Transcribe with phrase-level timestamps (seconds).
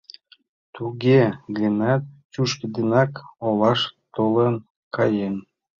[0.75, 1.21] Туге
[1.57, 2.01] гынат,
[2.31, 3.11] чӱчкыдынак
[3.45, 3.81] олаш
[4.15, 4.55] толын
[4.95, 5.35] каен.